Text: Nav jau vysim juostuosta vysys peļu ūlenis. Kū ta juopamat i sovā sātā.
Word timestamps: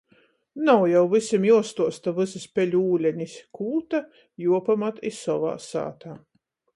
Nav 0.67 0.83
jau 0.91 1.01
vysim 1.09 1.43
juostuosta 1.49 2.13
vysys 2.19 2.47
peļu 2.59 2.81
ūlenis. 2.95 3.35
Kū 3.59 3.69
ta 3.93 3.99
juopamat 4.47 5.03
i 5.11 5.13
sovā 5.19 5.53
sātā. 5.67 6.15